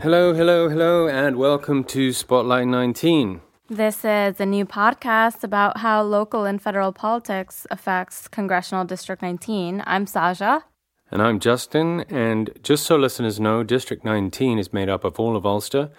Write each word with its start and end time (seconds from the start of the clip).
Hello, 0.00 0.32
hello, 0.32 0.68
hello, 0.68 1.08
and 1.08 1.36
welcome 1.36 1.82
to 1.82 2.12
Spotlight 2.12 2.68
19. 2.68 3.40
This 3.68 4.04
is 4.04 4.38
a 4.38 4.46
new 4.46 4.64
podcast 4.64 5.42
about 5.42 5.78
how 5.78 6.02
local 6.02 6.44
and 6.44 6.62
federal 6.62 6.92
politics 6.92 7.66
affects 7.68 8.28
Congressional 8.28 8.84
District 8.84 9.20
19. 9.20 9.82
I'm 9.84 10.06
Saja. 10.06 10.62
And 11.10 11.20
I'm 11.20 11.40
Justin, 11.40 12.02
and 12.08 12.50
just 12.62 12.86
so 12.86 12.94
listeners 12.94 13.40
know, 13.40 13.64
District 13.64 14.04
19 14.04 14.60
is 14.60 14.72
made 14.72 14.88
up 14.88 15.02
of 15.02 15.18
all 15.18 15.34
of 15.34 15.44
Ulster, 15.44 15.90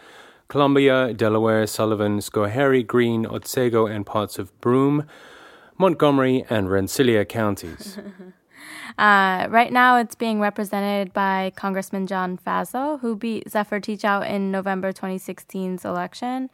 Columbia, 0.47 1.13
Delaware, 1.13 1.68
Sullivan, 1.68 2.20
Schoharie, 2.20 2.88
Greene, 2.88 3.25
Otsego, 3.25 3.86
and 3.86 4.05
parts 4.05 4.39
of 4.39 4.57
Broome, 4.61 5.07
Montgomery, 5.77 6.45
and 6.50 6.71
Rensselaer 6.71 7.25
counties. 7.25 8.00
Uh, 8.98 9.48
right 9.50 9.72
now, 9.72 9.98
it's 9.98 10.16
being 10.16 10.40
represented 10.40 11.14
by 11.14 11.52
Congressman 11.55 12.08
John 12.08 12.38
Faso, 12.38 13.00
who 13.00 13.16
beat 13.16 13.50
Zephyr 13.50 13.80
Teachout 13.80 14.30
in 14.30 14.52
November 14.52 14.92
2016's 14.92 15.86
election. 15.86 16.50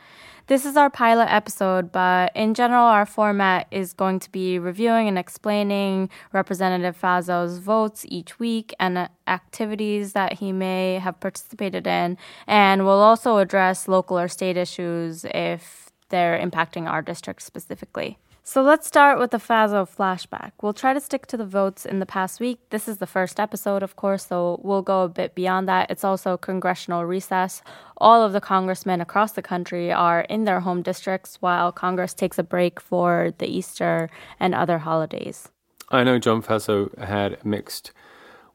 This 0.48 0.64
is 0.64 0.78
our 0.78 0.92
pilot 0.92 1.34
episode, 1.34 1.92
but 1.92 2.32
in 2.36 2.54
general, 2.54 2.86
our 2.86 3.08
format 3.08 3.66
is 3.72 3.94
going 3.94 4.20
to 4.20 4.32
be 4.32 4.60
reviewing 4.60 5.08
and 5.08 5.18
explaining 5.18 6.10
Representative 6.34 6.96
Faso's 7.02 7.58
votes 7.58 8.06
each 8.10 8.38
week 8.38 8.74
and 8.80 9.10
activities 9.26 10.14
that 10.14 10.34
he 10.34 10.52
may 10.52 11.00
have 11.00 11.20
participated 11.20 11.88
in, 11.88 12.18
and 12.46 12.86
we'll 12.86 13.02
also 13.02 13.40
address 13.40 13.88
local 13.88 14.20
or 14.20 14.28
state 14.28 14.56
issues 14.56 15.26
if 15.34 15.90
they're 16.10 16.40
impacting 16.40 16.88
our 16.88 17.02
district 17.02 17.42
specifically. 17.42 18.20
So 18.48 18.62
let's 18.62 18.86
start 18.86 19.18
with 19.18 19.32
the 19.32 19.40
Faso 19.40 19.90
flashback. 19.90 20.52
We'll 20.62 20.72
try 20.72 20.94
to 20.94 21.02
stick 21.02 21.26
to 21.28 21.36
the 21.36 21.48
votes 21.48 21.84
in 21.84 21.98
the 21.98 22.06
past 22.06 22.40
week. 22.40 22.60
This 22.70 22.88
is 22.88 23.00
the 23.00 23.08
first 23.08 23.40
episode, 23.40 23.82
of 23.82 23.96
course, 23.96 24.28
so 24.28 24.62
we'll 24.64 24.84
go 24.84 25.02
a 25.02 25.10
bit 25.10 25.34
beyond 25.34 25.68
that. 25.68 25.90
It's 25.90 26.04
also 26.04 26.38
congressional 26.38 27.06
recess. 27.06 27.64
All 27.98 28.22
of 28.22 28.34
the 28.34 28.40
congressmen 28.40 29.02
across 29.02 29.32
the 29.32 29.42
country 29.42 29.92
are 29.92 30.22
in 30.22 30.44
their 30.44 30.60
home 30.60 30.84
districts 30.84 31.38
while 31.42 31.72
Congress 31.72 32.14
takes 32.14 32.38
a 32.38 32.44
break 32.44 32.80
for 32.80 33.34
the 33.40 33.48
Easter 33.48 34.12
and 34.40 34.54
other 34.54 34.78
holidays. 34.78 35.50
I 35.90 36.04
know 36.04 36.20
John 36.20 36.44
Faso 36.44 36.96
had 37.00 37.40
a 37.44 37.48
mixed 37.48 37.94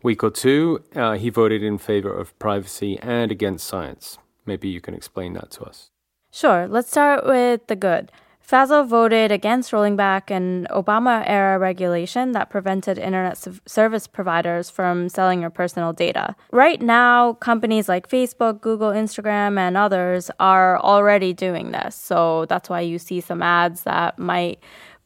week 0.04 0.22
or 0.22 0.30
two. 0.30 0.84
Uh, 0.94 1.14
he 1.14 1.30
voted 1.30 1.64
in 1.64 1.78
favor 1.78 2.12
of 2.12 2.38
privacy 2.38 2.96
and 3.00 3.32
against 3.32 3.66
science. 3.66 4.18
Maybe 4.46 4.68
you 4.68 4.80
can 4.80 4.94
explain 4.94 5.32
that 5.32 5.50
to 5.50 5.64
us. 5.64 5.90
Sure. 6.30 6.68
Let's 6.68 6.90
start 6.90 7.26
with 7.26 7.66
the 7.66 7.74
good. 7.74 8.12
Faso 8.50 8.84
voted 8.84 9.30
against 9.30 9.72
rolling 9.72 9.94
back 9.94 10.28
an 10.28 10.66
Obama 10.72 11.22
era 11.24 11.56
regulation 11.56 12.32
that 12.32 12.50
prevented 12.50 12.98
internet 12.98 13.38
service 13.64 14.08
providers 14.08 14.68
from 14.68 15.08
selling 15.08 15.40
your 15.42 15.50
personal 15.50 15.92
data. 15.92 16.34
Right 16.50 16.82
now, 16.82 17.34
companies 17.34 17.88
like 17.88 18.08
Facebook, 18.08 18.60
Google, 18.60 18.90
Instagram, 18.90 19.56
and 19.56 19.76
others 19.76 20.32
are 20.40 20.80
already 20.80 21.32
doing 21.32 21.70
this. 21.70 21.94
So 21.94 22.46
that's 22.46 22.68
why 22.68 22.80
you 22.80 22.98
see 22.98 23.20
some 23.20 23.40
ads 23.40 23.82
that 23.82 24.18
might 24.18 24.58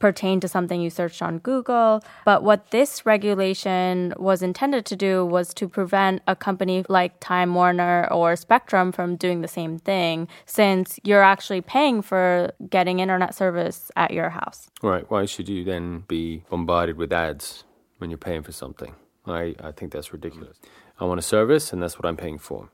pertain 0.05 0.39
to 0.39 0.47
something 0.47 0.83
you 0.83 0.91
searched 0.91 1.23
on 1.23 1.39
Google. 1.39 2.05
But 2.27 2.43
what 2.43 2.61
this 2.73 3.07
regulation 3.07 4.13
was 4.19 4.43
intended 4.43 4.85
to 4.93 4.97
do 4.97 5.25
was 5.25 5.55
to 5.55 5.67
prevent 5.67 6.21
a 6.29 6.37
company 6.37 6.85
like 6.91 7.13
Time 7.21 7.55
Warner 7.55 8.07
or 8.13 8.37
Spectrum 8.37 8.93
from 8.93 9.17
doing 9.17 9.41
the 9.41 9.49
same 9.49 9.79
thing, 9.79 10.29
since 10.45 11.01
you're 11.05 11.23
actually 11.23 11.63
paying 11.63 12.03
for 12.03 12.53
getting 12.69 13.01
internet 13.01 13.35
service 13.35 13.91
at 13.97 14.11
your 14.11 14.29
house. 14.29 14.69
Right. 14.83 15.11
Why 15.11 15.25
should 15.25 15.49
you 15.49 15.65
then 15.65 16.05
be 16.07 16.45
bombarded 16.51 16.99
with 16.99 17.11
ads 17.11 17.65
when 17.97 18.11
you're 18.11 18.27
paying 18.29 18.43
for 18.43 18.53
something? 18.53 18.95
I, 19.25 19.55
I 19.69 19.73
think 19.73 19.93
that's 19.93 20.13
ridiculous. 20.13 20.61
I 21.01 21.07
want 21.07 21.19
a 21.19 21.23
service, 21.23 21.73
and 21.73 21.83
that's 21.83 21.97
what 21.99 22.05
I'm 22.05 22.19
paying 22.19 22.39
for. 22.39 22.69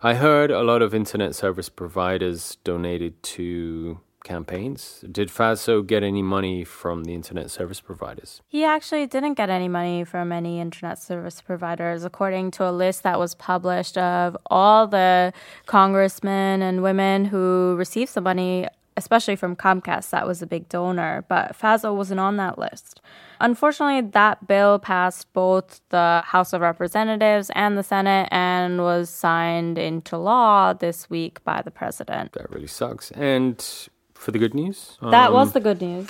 I 0.00 0.14
heard 0.14 0.50
a 0.50 0.62
lot 0.62 0.80
of 0.80 0.94
internet 0.94 1.34
service 1.34 1.68
providers 1.68 2.56
donated 2.64 3.22
to 3.36 4.00
campaigns. 4.24 5.04
Did 5.10 5.28
Faso 5.28 5.86
get 5.86 6.02
any 6.02 6.22
money 6.22 6.64
from 6.64 7.04
the 7.04 7.14
internet 7.14 7.50
service 7.50 7.80
providers? 7.80 8.42
He 8.48 8.64
actually 8.64 9.06
didn't 9.06 9.34
get 9.34 9.50
any 9.50 9.68
money 9.68 10.04
from 10.04 10.32
any 10.32 10.60
internet 10.60 10.98
service 10.98 11.40
providers, 11.40 12.04
according 12.04 12.50
to 12.52 12.68
a 12.68 12.72
list 12.72 13.02
that 13.02 13.18
was 13.18 13.34
published 13.34 13.96
of 13.98 14.36
all 14.46 14.86
the 14.86 15.32
congressmen 15.66 16.62
and 16.62 16.82
women 16.82 17.24
who 17.26 17.74
received 17.76 18.10
some 18.10 18.24
money, 18.24 18.66
especially 18.96 19.36
from 19.36 19.56
Comcast. 19.56 20.10
That 20.10 20.26
was 20.26 20.42
a 20.42 20.46
big 20.46 20.68
donor, 20.68 21.24
but 21.28 21.56
Faso 21.58 21.94
wasn't 21.94 22.20
on 22.20 22.36
that 22.36 22.58
list. 22.58 23.00
Unfortunately, 23.40 24.02
that 24.10 24.46
bill 24.46 24.78
passed 24.78 25.32
both 25.32 25.80
the 25.88 26.22
House 26.26 26.52
of 26.52 26.60
Representatives 26.60 27.50
and 27.54 27.78
the 27.78 27.82
Senate 27.82 28.28
and 28.30 28.82
was 28.82 29.08
signed 29.08 29.78
into 29.78 30.18
law 30.18 30.74
this 30.74 31.08
week 31.08 31.42
by 31.42 31.62
the 31.62 31.70
president. 31.70 32.32
That 32.32 32.50
really 32.50 32.66
sucks. 32.66 33.10
And 33.12 33.88
for 34.20 34.32
the 34.32 34.38
good 34.38 34.54
news? 34.54 34.98
That 35.00 35.28
um, 35.28 35.34
was 35.34 35.52
the 35.52 35.60
good 35.60 35.80
news. 35.80 36.08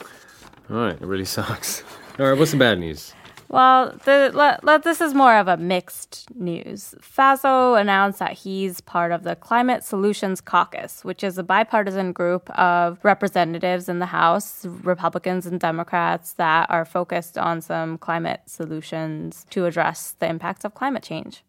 All 0.69 0.77
right, 0.77 1.01
it 1.01 1.07
really 1.07 1.25
sucks. 1.39 1.83
All 2.19 2.27
right, 2.27 2.39
what's 2.39 2.51
the 2.51 2.59
bad 2.59 2.79
news? 2.79 3.15
Well, 3.49 3.97
the, 4.05 4.31
let, 4.33 4.63
let, 4.63 4.85
this 4.85 5.01
is 5.01 5.13
more 5.13 5.35
of 5.35 5.49
a 5.49 5.57
mixed 5.57 6.29
news. 6.37 6.95
Faso 7.01 7.81
announced 7.81 8.21
that 8.21 8.33
he's 8.33 8.81
part 8.81 9.11
of 9.11 9.25
the 9.25 9.35
Climate 9.35 9.83
Solutions 9.83 10.41
Caucus, 10.41 11.05
which 11.05 11.25
is 11.25 11.37
a 11.37 11.43
bipartisan 11.43 12.13
group 12.13 12.49
of 12.51 13.05
representatives 13.05 13.89
in 13.89 13.99
the 13.99 14.07
House, 14.07 14.65
Republicans 14.65 15.47
and 15.47 15.59
Democrats, 15.59 16.35
that 16.35 16.71
are 16.71 16.85
focused 16.85 17.37
on 17.37 17.61
some 17.61 17.99
climate 17.99 18.43
solutions 18.47 19.47
to 19.51 19.67
address 19.67 20.15
the 20.21 20.29
impacts 20.29 20.65
of 20.65 20.75
climate 20.75 21.03
change. 21.03 21.43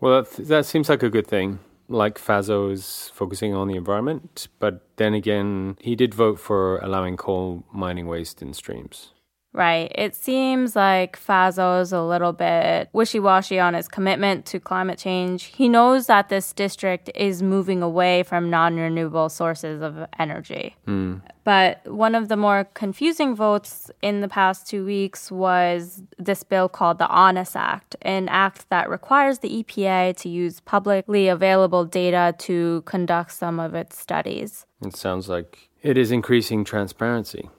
Well, 0.00 0.22
that, 0.22 0.48
that 0.48 0.66
seems 0.66 0.88
like 0.88 1.04
a 1.04 1.10
good 1.10 1.28
thing 1.28 1.60
like 1.88 2.18
Faso 2.18 2.70
is 2.70 3.10
focusing 3.14 3.54
on 3.54 3.68
the 3.68 3.76
environment, 3.76 4.48
but 4.58 4.82
then 4.96 5.14
again, 5.14 5.76
he 5.80 5.96
did 5.96 6.14
vote 6.14 6.38
for 6.38 6.78
allowing 6.78 7.16
coal 7.16 7.64
mining 7.72 8.06
waste 8.06 8.42
in 8.42 8.52
streams. 8.52 9.12
Right. 9.58 9.90
It 9.96 10.14
seems 10.14 10.76
like 10.76 11.18
Faso 11.18 11.82
is 11.82 11.92
a 11.92 12.00
little 12.00 12.32
bit 12.32 12.90
wishy 12.92 13.18
washy 13.18 13.58
on 13.58 13.74
his 13.74 13.88
commitment 13.88 14.46
to 14.46 14.60
climate 14.60 15.00
change. 15.00 15.46
He 15.46 15.68
knows 15.68 16.06
that 16.06 16.28
this 16.28 16.52
district 16.52 17.10
is 17.16 17.42
moving 17.42 17.82
away 17.82 18.22
from 18.22 18.50
non 18.50 18.76
renewable 18.76 19.28
sources 19.28 19.82
of 19.82 20.06
energy. 20.16 20.76
Mm. 20.86 21.22
But 21.42 21.84
one 21.88 22.14
of 22.14 22.28
the 22.28 22.36
more 22.36 22.68
confusing 22.74 23.34
votes 23.34 23.90
in 24.00 24.20
the 24.20 24.28
past 24.28 24.68
two 24.68 24.84
weeks 24.84 25.28
was 25.28 26.02
this 26.18 26.44
bill 26.44 26.68
called 26.68 26.98
the 26.98 27.08
Honest 27.08 27.56
Act, 27.56 27.96
an 28.02 28.28
act 28.28 28.70
that 28.70 28.88
requires 28.88 29.40
the 29.40 29.64
EPA 29.64 30.16
to 30.18 30.28
use 30.28 30.60
publicly 30.60 31.26
available 31.26 31.84
data 31.84 32.32
to 32.38 32.84
conduct 32.86 33.32
some 33.32 33.58
of 33.58 33.74
its 33.74 33.98
studies. 33.98 34.66
It 34.84 34.94
sounds 34.94 35.28
like 35.28 35.68
it 35.82 35.98
is 35.98 36.12
increasing 36.12 36.62
transparency. 36.62 37.50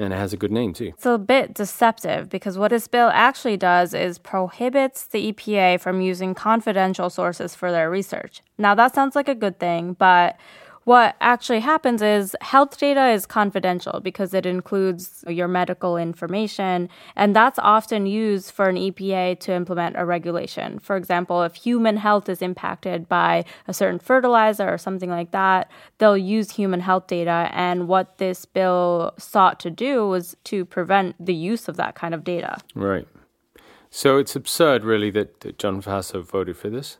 And 0.00 0.14
it 0.14 0.16
has 0.16 0.32
a 0.32 0.38
good 0.38 0.50
name 0.50 0.72
too. 0.72 0.92
It's 0.96 1.04
a 1.04 1.18
bit 1.18 1.52
deceptive 1.52 2.30
because 2.30 2.56
what 2.56 2.70
this 2.70 2.88
bill 2.88 3.10
actually 3.12 3.58
does 3.58 3.92
is 3.92 4.18
prohibits 4.18 5.04
the 5.04 5.30
EPA 5.30 5.78
from 5.78 6.00
using 6.00 6.34
confidential 6.34 7.10
sources 7.10 7.54
for 7.54 7.70
their 7.70 7.90
research. 7.90 8.40
Now, 8.56 8.74
that 8.74 8.94
sounds 8.94 9.14
like 9.14 9.28
a 9.28 9.34
good 9.34 9.58
thing, 9.58 9.92
but 9.92 10.38
what 10.90 11.14
actually 11.20 11.60
happens 11.60 12.02
is 12.02 12.34
health 12.40 12.76
data 12.76 13.10
is 13.10 13.24
confidential 13.24 14.00
because 14.00 14.34
it 14.34 14.44
includes 14.44 15.24
your 15.28 15.46
medical 15.46 15.96
information, 15.96 16.88
and 17.14 17.36
that's 17.36 17.60
often 17.60 18.06
used 18.06 18.50
for 18.50 18.68
an 18.68 18.74
EPA 18.74 19.38
to 19.38 19.52
implement 19.52 19.94
a 19.96 20.04
regulation. 20.04 20.80
For 20.80 20.96
example, 20.96 21.44
if 21.44 21.54
human 21.54 21.96
health 21.96 22.28
is 22.28 22.42
impacted 22.42 23.08
by 23.08 23.44
a 23.68 23.72
certain 23.72 24.00
fertilizer 24.00 24.68
or 24.68 24.78
something 24.78 25.10
like 25.10 25.30
that, 25.30 25.70
they'll 25.98 26.18
use 26.18 26.50
human 26.50 26.80
health 26.80 27.06
data. 27.06 27.48
And 27.52 27.86
what 27.86 28.18
this 28.18 28.44
bill 28.44 29.14
sought 29.16 29.60
to 29.60 29.70
do 29.70 30.08
was 30.08 30.36
to 30.50 30.64
prevent 30.64 31.14
the 31.24 31.34
use 31.34 31.68
of 31.68 31.76
that 31.76 31.94
kind 31.94 32.14
of 32.14 32.24
data. 32.24 32.58
Right. 32.74 33.06
So 33.90 34.18
it's 34.18 34.34
absurd, 34.34 34.82
really, 34.82 35.10
that, 35.12 35.56
John 35.56 35.82
Faso 35.82 36.24
voted 36.24 36.56
for 36.56 36.68
this. 36.68 36.98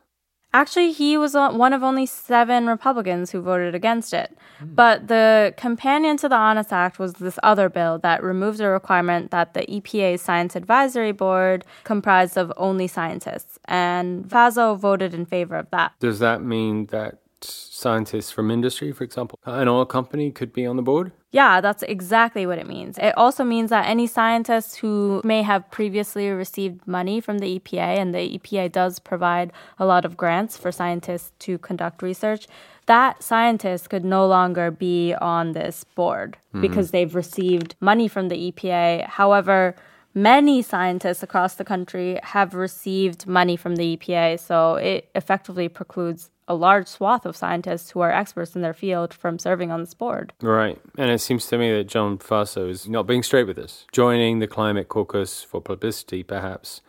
Actually, 0.53 0.91
he 0.91 1.17
was 1.17 1.35
one 1.35 1.73
of 1.73 1.83
only 1.85 2.07
seven 2.07 2.67
Republicans 2.67 3.31
who 3.31 3.41
voted 3.41 3.75
against 3.75 4.13
it. 4.13 4.37
Mm. 4.61 4.75
But 4.75 5.09
the 5.09 5.55
companion 5.57 6.17
to 6.19 6.29
the 6.29 6.35
Honest 6.35 6.73
Act 6.73 6.99
was 6.99 7.15
this 7.15 7.39
other 7.43 7.69
bill 7.69 7.99
that 8.01 8.23
removed 8.23 8.61
a 8.61 8.69
requirement 8.69 9.31
that 9.31 9.55
the 9.55 9.63
EPA's 9.63 10.21
Science 10.21 10.57
Advisory 10.57 11.13
Board 11.13 11.65
comprised 11.85 12.37
of 12.37 12.53
only 12.57 12.89
scientists. 12.89 13.59
And 13.67 14.29
Faso 14.29 14.77
voted 14.77 15.15
in 15.15 15.25
favor 15.25 15.57
of 15.57 15.71
that. 15.71 15.93
Does 16.01 16.19
that 16.19 16.43
mean 16.43 16.87
that 16.87 17.19
scientists 17.45 18.31
from 18.31 18.51
industry, 18.51 18.93
for 18.93 19.05
example, 19.05 19.39
an 19.45 19.69
oil 19.69 19.85
company 19.85 20.31
could 20.31 20.53
be 20.53 20.67
on 20.67 20.77
the 20.77 20.83
board? 20.83 21.13
Yeah, 21.33 21.61
that's 21.61 21.83
exactly 21.85 22.45
what 22.47 22.59
it 22.59 22.67
means. 22.67 22.99
It 22.99 23.17
also 23.17 23.45
means 23.45 23.71
that 23.71 23.87
any 23.87 24.07
scientists 24.07 24.77
who 24.77 25.21
may 25.25 25.43
have 25.43 25.71
previously 25.71 26.29
received 26.31 26.87
money 26.87 27.21
from 27.21 27.39
the 27.39 27.59
EPA, 27.59 27.99
and 27.99 28.15
the 28.15 28.39
EPA 28.39 28.73
does 28.73 28.99
provide 28.99 29.53
a 29.79 29.87
lot 29.87 30.05
of 30.05 30.17
grants 30.17 30.57
for 30.57 30.73
scientists 30.73 31.33
to 31.41 31.59
conduct 31.59 32.03
research, 32.03 32.49
that 32.87 33.23
scientist 33.23 33.89
could 33.89 34.05
no 34.05 34.27
longer 34.27 34.73
be 34.73 35.15
on 35.15 35.53
this 35.53 35.85
board 35.85 36.37
mm-hmm. 36.49 36.61
because 36.61 36.91
they've 36.91 37.15
received 37.15 37.77
money 37.79 38.09
from 38.09 38.29
the 38.29 38.51
EPA. 38.51 39.07
However, 39.07 39.77
many 40.13 40.61
scientists 40.63 41.23
across 41.23 41.55
the 41.55 41.65
country 41.65 42.19
have 42.25 42.55
received 42.55 43.29
money 43.29 43.57
from 43.57 43.77
the 43.77 43.97
EPA, 43.97 44.41
so 44.41 44.75
it 44.75 45.09
effectively 45.15 45.69
precludes 45.69 46.31
a 46.51 46.55
large 46.55 46.89
swath 46.89 47.25
of 47.25 47.37
scientists 47.37 47.93
who 47.93 48.01
are 48.01 48.11
experts 48.11 48.57
in 48.57 48.61
their 48.61 48.75
field 48.75 49.15
from 49.15 49.39
serving 49.39 49.71
on 49.71 49.79
this 49.79 49.95
board. 49.95 50.33
Right. 50.43 50.81
And 50.99 51.09
it 51.09 51.21
seems 51.21 51.47
to 51.47 51.57
me 51.57 51.71
that 51.71 51.87
John 51.87 52.19
Faso 52.19 52.69
is 52.69 52.89
not 52.89 53.07
being 53.07 53.23
straight 53.23 53.47
with 53.47 53.57
us, 53.57 53.87
joining 53.93 54.41
the 54.41 54.49
climate 54.49 54.89
caucus 54.89 55.45
for 55.45 55.61
publicity, 55.61 56.25
perhaps, 56.25 56.81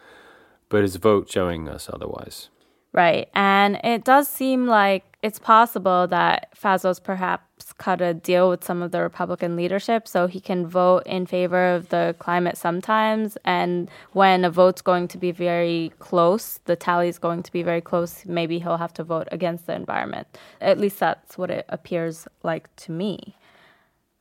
but 0.68 0.82
his 0.82 0.96
vote 0.96 1.30
showing 1.30 1.70
us 1.70 1.92
otherwise. 1.94 2.50
Right. 2.94 3.30
And 3.34 3.80
it 3.84 4.04
does 4.04 4.28
seem 4.28 4.68
like 4.68 5.06
it's 5.24 5.40
possible 5.40 6.08
that 6.08 6.50
Faso's 6.58 7.00
perhaps 7.00 7.74
cut 7.78 8.02
a 8.02 8.14
deal 8.14 8.50
with 8.50 8.64
some 8.64 8.82
of 8.82 8.92
the 8.92 9.02
Republican 9.02 9.56
leadership 9.56 10.08
so 10.08 10.28
he 10.28 10.42
can 10.42 10.68
vote 10.68 11.04
in 11.06 11.26
favor 11.26 11.74
of 11.74 11.90
the 11.90 12.16
climate 12.20 12.58
sometimes. 12.58 13.38
And 13.46 13.90
when 14.12 14.44
a 14.44 14.50
vote's 14.50 14.82
going 14.82 15.08
to 15.10 15.18
be 15.18 15.32
very 15.32 15.94
close, 16.00 16.60
the 16.66 16.76
tally's 16.76 17.18
going 17.18 17.44
to 17.44 17.52
be 17.52 17.64
very 17.64 17.82
close, 17.82 18.26
maybe 18.26 18.60
he'll 18.60 18.78
have 18.78 18.94
to 18.96 19.04
vote 19.04 19.28
against 19.32 19.68
the 19.68 19.74
environment. 19.74 20.28
At 20.60 20.78
least 20.78 21.00
that's 21.00 21.38
what 21.38 21.50
it 21.50 21.66
appears 21.70 22.28
like 22.44 22.76
to 22.78 22.92
me. 22.92 23.36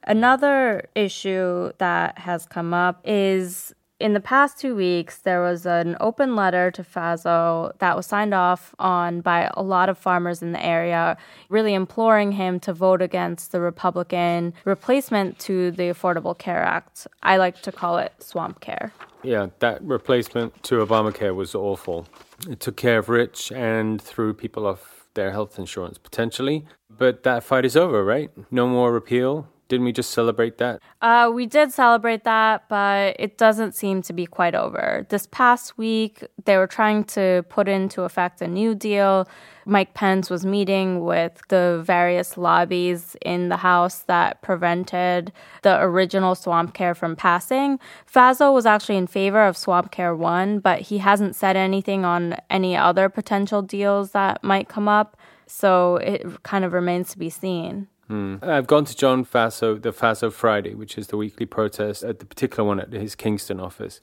Another 0.04 0.88
issue 0.94 1.72
that 1.78 2.18
has 2.18 2.46
come 2.46 2.72
up 2.72 3.00
is 3.04 3.74
in 4.00 4.14
the 4.14 4.20
past 4.20 4.58
two 4.58 4.74
weeks, 4.74 5.18
there 5.18 5.42
was 5.42 5.66
an 5.66 5.96
open 6.00 6.34
letter 6.34 6.70
to 6.70 6.82
Faso 6.82 7.76
that 7.78 7.96
was 7.96 8.06
signed 8.06 8.32
off 8.32 8.74
on 8.78 9.20
by 9.20 9.50
a 9.54 9.62
lot 9.62 9.88
of 9.88 9.98
farmers 9.98 10.42
in 10.42 10.52
the 10.52 10.64
area, 10.64 11.18
really 11.50 11.74
imploring 11.74 12.32
him 12.32 12.58
to 12.60 12.72
vote 12.72 13.02
against 13.02 13.52
the 13.52 13.60
Republican 13.60 14.54
replacement 14.64 15.38
to 15.40 15.70
the 15.72 15.84
Affordable 15.84 16.36
Care 16.36 16.62
Act. 16.62 17.06
I 17.22 17.36
like 17.36 17.60
to 17.62 17.72
call 17.72 17.98
it 17.98 18.12
swamp 18.18 18.60
care. 18.60 18.92
Yeah, 19.22 19.48
that 19.58 19.82
replacement 19.82 20.62
to 20.64 20.76
Obamacare 20.84 21.34
was 21.34 21.54
awful. 21.54 22.06
It 22.48 22.58
took 22.58 22.76
care 22.76 22.98
of 22.98 23.10
rich 23.10 23.52
and 23.52 24.00
threw 24.00 24.32
people 24.32 24.66
off 24.66 25.06
their 25.12 25.30
health 25.30 25.58
insurance 25.58 25.98
potentially. 25.98 26.64
But 26.88 27.22
that 27.24 27.44
fight 27.44 27.66
is 27.66 27.76
over, 27.76 28.02
right? 28.02 28.30
No 28.50 28.66
more 28.66 28.92
repeal, 28.92 29.46
didn't 29.70 29.84
we 29.84 29.92
just 29.92 30.10
celebrate 30.10 30.58
that? 30.58 30.82
Uh, 31.00 31.30
we 31.32 31.46
did 31.46 31.72
celebrate 31.72 32.24
that, 32.24 32.68
but 32.68 33.16
it 33.18 33.38
doesn't 33.38 33.74
seem 33.74 34.02
to 34.02 34.12
be 34.12 34.26
quite 34.26 34.54
over. 34.54 35.06
This 35.08 35.26
past 35.30 35.78
week, 35.78 36.24
they 36.44 36.56
were 36.56 36.66
trying 36.66 37.04
to 37.04 37.44
put 37.48 37.68
into 37.68 38.02
effect 38.02 38.42
a 38.42 38.48
new 38.48 38.74
deal. 38.74 39.28
Mike 39.64 39.94
Pence 39.94 40.28
was 40.28 40.44
meeting 40.44 41.04
with 41.04 41.40
the 41.48 41.80
various 41.84 42.36
lobbies 42.36 43.16
in 43.22 43.48
the 43.48 43.58
House 43.58 44.00
that 44.00 44.42
prevented 44.42 45.32
the 45.62 45.80
original 45.80 46.34
swamp 46.34 46.74
care 46.74 46.94
from 46.94 47.14
passing. 47.14 47.78
Faso 48.12 48.52
was 48.52 48.66
actually 48.66 48.96
in 48.96 49.06
favor 49.06 49.44
of 49.46 49.56
swamp 49.56 49.92
care 49.92 50.16
1, 50.16 50.58
but 50.58 50.80
he 50.80 50.98
hasn't 50.98 51.36
said 51.36 51.56
anything 51.56 52.04
on 52.04 52.36
any 52.50 52.76
other 52.76 53.08
potential 53.08 53.62
deals 53.62 54.10
that 54.10 54.42
might 54.42 54.68
come 54.68 54.88
up. 54.88 55.16
So 55.46 55.96
it 55.96 56.42
kind 56.42 56.64
of 56.64 56.72
remains 56.72 57.10
to 57.10 57.18
be 57.18 57.30
seen. 57.30 57.86
Mm. 58.10 58.42
I've 58.42 58.66
gone 58.66 58.84
to 58.86 58.96
John 58.96 59.24
Faso, 59.24 59.80
the 59.80 59.92
Faso 59.92 60.32
Friday, 60.32 60.74
which 60.74 60.98
is 60.98 61.06
the 61.06 61.16
weekly 61.16 61.46
protest 61.46 62.02
at 62.02 62.18
the 62.18 62.26
particular 62.26 62.64
one 62.64 62.80
at 62.80 62.92
his 62.92 63.14
Kingston 63.14 63.60
office. 63.60 64.00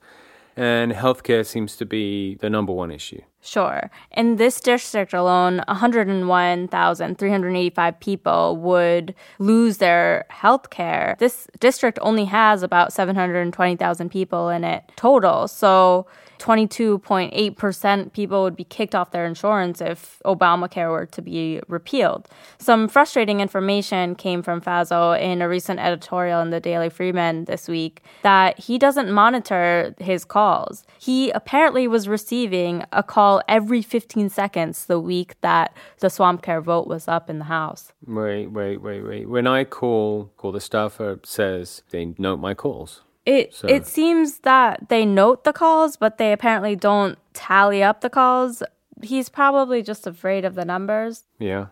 And 0.55 0.93
healthcare 0.93 1.45
seems 1.45 1.75
to 1.75 1.85
be 1.85 2.35
the 2.35 2.49
number 2.49 2.71
one 2.73 2.89
issue. 2.89 3.21
Sure. 3.41 3.91
In 4.11 4.37
this 4.37 4.59
district 4.59 5.13
alone, 5.13 5.61
101,385 5.67 7.99
people 7.99 8.57
would 8.57 9.13
lose 9.37 9.77
their 9.77 10.25
health 10.29 10.71
care. 10.71 11.15
This 11.19 11.47
district 11.59 11.99
only 12.01 12.25
has 12.25 12.63
about 12.63 12.91
720,000 12.91 14.09
people 14.09 14.49
in 14.49 14.63
it 14.63 14.91
total. 14.95 15.47
So 15.47 16.07
22.8% 16.39 18.13
people 18.13 18.43
would 18.43 18.55
be 18.55 18.63
kicked 18.63 18.95
off 18.95 19.11
their 19.11 19.25
insurance 19.25 19.81
if 19.81 20.19
Obamacare 20.25 20.89
were 20.89 21.05
to 21.07 21.21
be 21.21 21.61
repealed. 21.67 22.27
Some 22.57 22.87
frustrating 22.87 23.39
information 23.39 24.15
came 24.15 24.41
from 24.41 24.61
Faso 24.61 25.19
in 25.19 25.41
a 25.41 25.49
recent 25.49 25.79
editorial 25.79 26.41
in 26.41 26.49
the 26.49 26.59
Daily 26.59 26.89
Freeman 26.89 27.45
this 27.45 27.67
week 27.67 28.03
that 28.23 28.59
he 28.59 28.77
doesn't 28.77 29.11
monitor 29.11 29.95
his 29.99 30.25
calls. 30.25 30.83
He 30.99 31.31
apparently 31.31 31.87
was 31.87 32.07
receiving 32.07 32.83
a 32.91 33.03
call 33.03 33.41
every 33.47 33.81
15 33.81 34.29
seconds 34.29 34.85
the 34.85 34.99
week 34.99 35.39
that 35.41 35.75
the 35.99 36.09
swamp 36.09 36.41
care 36.41 36.61
vote 36.61 36.87
was 36.87 37.07
up 37.07 37.29
in 37.29 37.39
the 37.39 37.45
House. 37.45 37.93
Wait, 38.05 38.47
wait, 38.47 38.77
wait, 38.77 39.01
wait. 39.01 39.29
When 39.29 39.47
I 39.47 39.63
call, 39.63 40.31
call 40.37 40.51
the 40.51 40.61
staffer 40.61 41.19
says 41.23 41.81
they 41.89 42.13
note 42.17 42.39
my 42.39 42.53
calls. 42.53 43.01
It 43.27 43.53
so. 43.53 43.67
it 43.67 43.85
seems 43.85 44.39
that 44.39 44.87
they 44.87 45.05
note 45.05 45.43
the 45.43 45.51
calls, 45.51 45.97
but 45.97 46.17
they 46.17 46.31
apparently 46.31 46.77
don't 46.77 47.19
tally 47.33 47.83
up 47.83 47.99
the 47.99 48.09
calls. 48.09 48.63
He's 49.03 49.27
probably 49.27 49.83
just 49.83 50.07
afraid 50.07 50.45
of 50.45 50.55
the 50.55 50.63
numbers. 50.63 51.25
Yeah. 51.37 51.65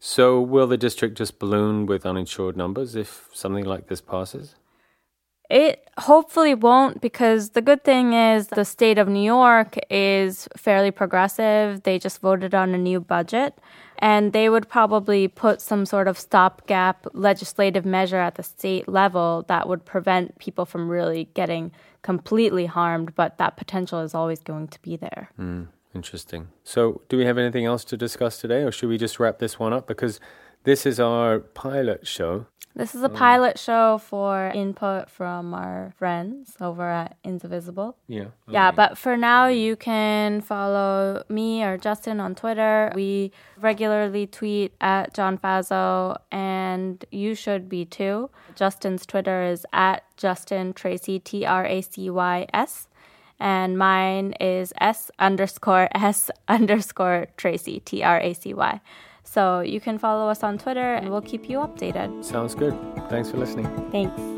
So 0.00 0.40
will 0.40 0.66
the 0.66 0.76
district 0.76 1.16
just 1.16 1.38
balloon 1.38 1.86
with 1.86 2.04
uninsured 2.04 2.56
numbers 2.56 2.96
if 2.96 3.28
something 3.32 3.64
like 3.64 3.86
this 3.86 4.00
passes? 4.00 4.56
It 5.48 5.88
hopefully 5.96 6.54
won't 6.54 7.00
because 7.00 7.50
the 7.50 7.62
good 7.62 7.82
thing 7.82 8.12
is 8.12 8.48
the 8.48 8.64
state 8.64 8.98
of 8.98 9.08
New 9.08 9.22
York 9.22 9.76
is 9.88 10.46
fairly 10.56 10.90
progressive. 10.90 11.84
They 11.84 11.98
just 11.98 12.20
voted 12.20 12.54
on 12.54 12.74
a 12.74 12.78
new 12.78 13.00
budget 13.00 13.58
and 13.98 14.32
they 14.32 14.48
would 14.48 14.68
probably 14.68 15.26
put 15.26 15.60
some 15.60 15.86
sort 15.86 16.06
of 16.06 16.18
stopgap 16.18 17.06
legislative 17.14 17.84
measure 17.84 18.18
at 18.18 18.34
the 18.34 18.42
state 18.42 18.88
level 18.88 19.44
that 19.48 19.68
would 19.68 19.84
prevent 19.84 20.38
people 20.38 20.64
from 20.66 20.88
really 20.88 21.28
getting 21.34 21.72
completely 22.02 22.66
harmed, 22.66 23.14
but 23.14 23.38
that 23.38 23.56
potential 23.56 24.00
is 24.00 24.14
always 24.14 24.40
going 24.40 24.68
to 24.68 24.80
be 24.82 24.96
there. 24.96 25.30
Mm, 25.38 25.68
interesting. 25.94 26.48
So, 26.62 27.00
do 27.08 27.16
we 27.16 27.24
have 27.24 27.38
anything 27.38 27.64
else 27.64 27.84
to 27.86 27.96
discuss 27.96 28.38
today 28.38 28.62
or 28.62 28.70
should 28.70 28.88
we 28.88 28.98
just 28.98 29.18
wrap 29.18 29.38
this 29.38 29.58
one 29.58 29.72
up 29.72 29.86
because 29.86 30.20
this 30.64 30.86
is 30.86 31.00
our 31.00 31.40
pilot 31.40 32.06
show. 32.06 32.46
This 32.78 32.94
is 32.94 33.02
a 33.02 33.08
pilot 33.08 33.58
show 33.58 33.98
for 33.98 34.52
input 34.54 35.10
from 35.10 35.52
our 35.52 35.92
friends 35.98 36.54
over 36.60 36.88
at 36.88 37.16
Indivisible. 37.24 37.96
Yeah. 38.06 38.20
Okay. 38.20 38.30
Yeah, 38.50 38.70
but 38.70 38.96
for 38.96 39.16
now, 39.16 39.48
you 39.48 39.74
can 39.74 40.40
follow 40.42 41.24
me 41.28 41.64
or 41.64 41.76
Justin 41.76 42.20
on 42.20 42.36
Twitter. 42.36 42.92
We 42.94 43.32
regularly 43.60 44.28
tweet 44.28 44.74
at 44.80 45.12
John 45.12 45.38
Faso, 45.38 46.18
and 46.30 47.04
you 47.10 47.34
should 47.34 47.68
be 47.68 47.84
too. 47.84 48.30
Justin's 48.54 49.04
Twitter 49.04 49.42
is 49.42 49.66
at 49.72 50.04
Justin 50.16 50.72
Tracy, 50.72 51.18
T 51.18 51.44
R 51.44 51.66
A 51.66 51.80
C 51.80 52.10
Y 52.10 52.46
S. 52.54 52.86
And 53.40 53.76
mine 53.76 54.34
is 54.40 54.72
S 54.80 55.10
underscore 55.18 55.88
S 55.96 56.30
underscore 56.48 57.26
Tracy, 57.36 57.80
T 57.80 58.04
R 58.04 58.20
A 58.20 58.34
C 58.34 58.54
Y. 58.54 58.80
So 59.24 59.60
you 59.60 59.80
can 59.80 59.98
follow 59.98 60.28
us 60.28 60.42
on 60.42 60.58
Twitter 60.58 60.94
and 60.94 61.10
we'll 61.10 61.22
keep 61.22 61.48
you 61.48 61.58
updated. 61.58 62.24
Sounds 62.24 62.54
good. 62.54 62.74
Thanks 63.08 63.30
for 63.30 63.36
listening. 63.36 63.66
Thanks. 63.90 64.37